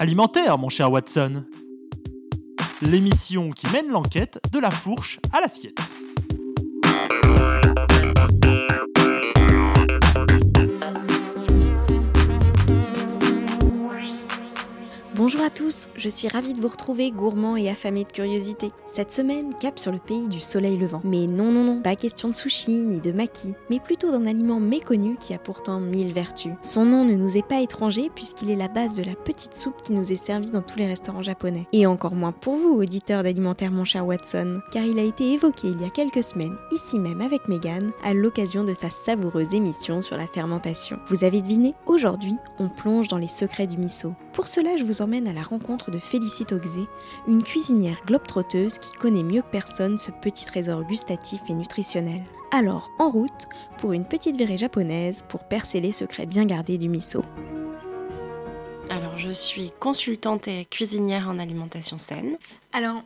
[0.00, 1.44] Alimentaire, mon cher Watson.
[2.82, 5.78] L'émission qui mène l'enquête de la fourche à l'assiette.
[15.34, 18.70] Bonjour à tous, je suis ravie de vous retrouver gourmands et affamés de curiosité.
[18.86, 21.00] Cette semaine, cap sur le pays du soleil levant.
[21.02, 24.60] Mais non, non, non, pas question de sushi ni de maki, mais plutôt d'un aliment
[24.60, 26.52] méconnu qui a pourtant mille vertus.
[26.62, 29.82] Son nom ne nous est pas étranger puisqu'il est la base de la petite soupe
[29.82, 31.66] qui nous est servie dans tous les restaurants japonais.
[31.72, 35.66] Et encore moins pour vous, auditeurs d'alimentaire mon cher Watson, car il a été évoqué
[35.66, 40.00] il y a quelques semaines, ici même avec Megan, à l'occasion de sa savoureuse émission
[40.00, 41.00] sur la fermentation.
[41.08, 44.14] Vous avez deviné Aujourd'hui, on plonge dans les secrets du miso.
[44.34, 46.88] Pour cela, je vous emmène à la rencontre de Félicite Oxé,
[47.28, 52.20] une cuisinière globe-trotteuse qui connaît mieux que personne ce petit trésor gustatif et nutritionnel.
[52.50, 53.46] Alors, en route
[53.78, 57.22] pour une petite virée japonaise pour percer les secrets bien gardés du miso.
[58.90, 62.36] Alors, je suis consultante et cuisinière en alimentation saine.
[62.72, 63.04] Alors,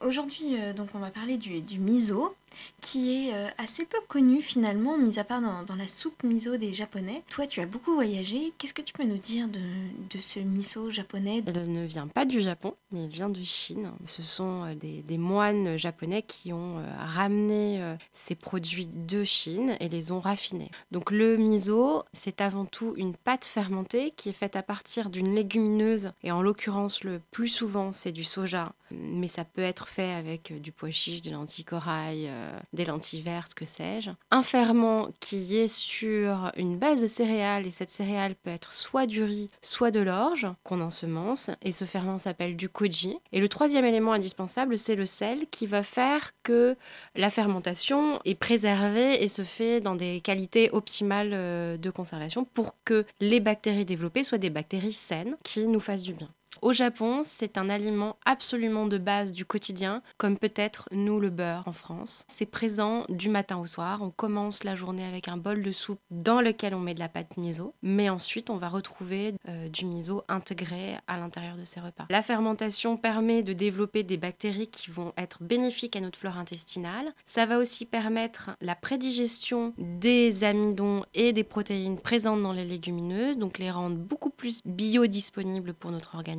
[0.00, 2.36] aujourd'hui, euh, donc, on va parler du, du miso
[2.80, 6.72] qui est euh, assez peu connu finalement, mis à part dans, la soupe miso des
[6.72, 7.22] Japonais.
[7.30, 8.52] Toi, tu as beaucoup voyagé.
[8.58, 11.42] Qu'est-ce que tu peux nous dire de, ce miso japonais?
[11.46, 13.92] Il ne vient pas du Japon, mais il vient de Chine.
[14.04, 19.88] Ce sont euh, des, moines japonais qui ont euh, ramené ces produits de Chine et
[19.88, 20.70] les ont raffinés.
[20.90, 25.34] Donc le miso, c'est avant tout une pâte fermentée qui est faite à partir d'une
[25.34, 30.12] légumineuse, et en l'occurrence, le plus souvent, c'est du soja, mais ça peut être fait
[30.12, 32.30] avec du pois chiche, des lentilles corail,
[32.72, 34.10] des lentilles vertes, que sais-je.
[34.30, 39.06] Un ferment qui est sur une base de céréales et cette céréale peut être soit
[39.06, 43.18] du riz, soit de l'orge qu'on ensemence et ce ferment s'appelle du koji.
[43.32, 46.76] Et le troisième élément indispensable, c'est le sel qui va faire que
[47.14, 52.76] la fermentation est préservée et se fait dans des qualités optimales euh, de conservation pour
[52.84, 56.28] que les bactéries développées soient des bactéries saines qui nous fassent du bien.
[56.60, 61.62] Au Japon, c'est un aliment absolument de base du quotidien, comme peut-être nous le beurre
[61.66, 62.24] en France.
[62.26, 64.02] C'est présent du matin au soir.
[64.02, 67.08] On commence la journée avec un bol de soupe dans lequel on met de la
[67.08, 71.80] pâte miso, mais ensuite on va retrouver euh, du miso intégré à l'intérieur de ces
[71.80, 72.06] repas.
[72.10, 77.12] La fermentation permet de développer des bactéries qui vont être bénéfiques à notre flore intestinale.
[77.24, 83.38] Ça va aussi permettre la prédigestion des amidons et des protéines présentes dans les légumineuses,
[83.38, 86.37] donc les rendre beaucoup plus biodisponibles pour notre organisme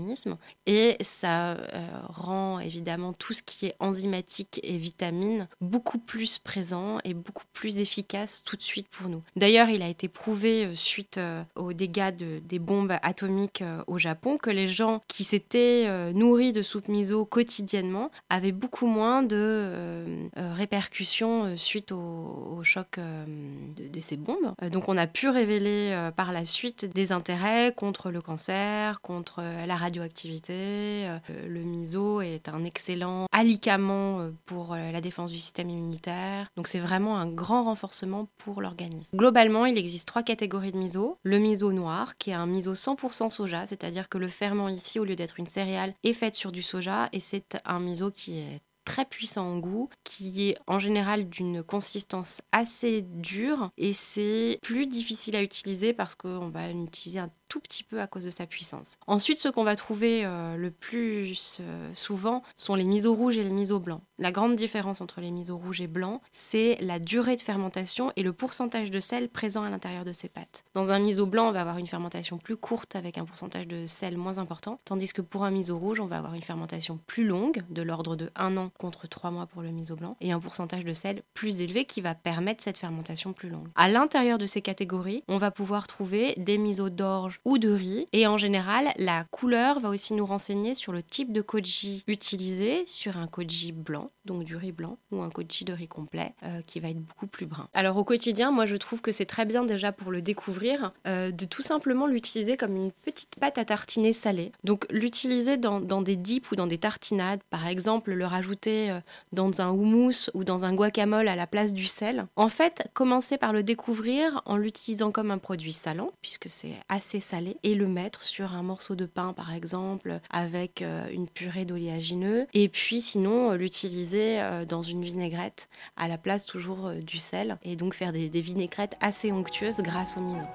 [0.66, 7.00] et ça euh, rend évidemment tout ce qui est enzymatique et vitamines beaucoup plus présent
[7.04, 9.22] et beaucoup plus efficace tout de suite pour nous.
[9.36, 14.38] D'ailleurs, il a été prouvé euh, suite euh, aux dégâts des bombes atomiques au Japon
[14.38, 21.58] que les gens qui s'étaient nourris de soupe miso quotidiennement avaient beaucoup moins de répercussions
[21.58, 24.54] suite au, choc de, de, ces bombes.
[24.72, 29.76] donc on a pu révéler par la suite des intérêts contre le cancer, contre la
[29.76, 31.08] radioactivité radioactivité.
[31.08, 31.18] Euh,
[31.48, 36.48] le miso est un excellent alicament euh, pour euh, la défense du système immunitaire.
[36.56, 39.18] Donc c'est vraiment un grand renforcement pour l'organisme.
[39.18, 41.18] Globalement, il existe trois catégories de miso.
[41.24, 45.06] Le miso noir, qui est un miso 100% soja, c'est-à-dire que le ferment ici, au
[45.06, 48.62] lieu d'être une céréale, est fait sur du soja et c'est un miso qui est
[48.90, 54.88] très puissant en goût, qui est en général d'une consistance assez dure et c'est plus
[54.88, 58.46] difficile à utiliser parce qu'on va l'utiliser un tout petit peu à cause de sa
[58.46, 58.98] puissance.
[59.08, 63.44] Ensuite, ce qu'on va trouver euh, le plus euh, souvent sont les misos rouges et
[63.44, 64.02] les misos blancs.
[64.20, 68.24] La grande différence entre les misos rouges et blancs, c'est la durée de fermentation et
[68.24, 70.64] le pourcentage de sel présent à l'intérieur de ces pâtes.
[70.74, 73.88] Dans un miso blanc, on va avoir une fermentation plus courte avec un pourcentage de
[73.88, 77.26] sel moins important, tandis que pour un miso rouge, on va avoir une fermentation plus
[77.26, 80.40] longue, de l'ordre de 1 an contre 3 mois pour le miso blanc, et un
[80.40, 83.70] pourcentage de sel plus élevé qui va permettre cette fermentation plus longue.
[83.76, 88.08] À l'intérieur de ces catégories, on va pouvoir trouver des misos d'orge ou de riz.
[88.14, 92.84] Et en général, la couleur va aussi nous renseigner sur le type de koji utilisé,
[92.86, 96.62] sur un koji blanc, donc du riz blanc, ou un koji de riz complet, euh,
[96.66, 97.68] qui va être beaucoup plus brun.
[97.74, 101.32] Alors au quotidien, moi je trouve que c'est très bien déjà pour le découvrir, euh,
[101.32, 104.52] de tout simplement l'utiliser comme une petite pâte à tartiner salée.
[104.64, 109.00] Donc l'utiliser dans, des dips ou dans des tartinades, par exemple le rajouter euh,
[109.34, 112.28] dans un houmous ou dans un guacamole à la place du sel.
[112.36, 117.20] En fait, commencer par le découvrir en l'utilisant comme un produit salant, puisque c'est assez
[117.64, 122.48] et le mettre sur un morceau de pain par exemple avec euh, une purée d'oléagineux
[122.54, 127.58] et puis sinon euh, l'utiliser euh, dans une vinaigrette à la place toujours du sel
[127.64, 130.46] et donc faire des, des vinaigrettes assez onctueuses grâce au miso.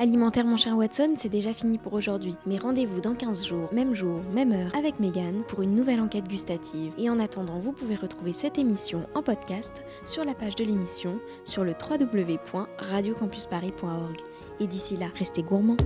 [0.00, 3.94] Alimentaire mon cher Watson, c'est déjà fini pour aujourd'hui, mais rendez-vous dans 15 jours, même
[3.94, 6.92] jour, même heure, avec Megan pour une nouvelle enquête gustative.
[6.98, 11.20] Et en attendant, vous pouvez retrouver cette émission en podcast sur la page de l'émission
[11.44, 14.16] sur le www.radiocampusparis.org.
[14.58, 15.76] Et d'ici là, restez gourmands.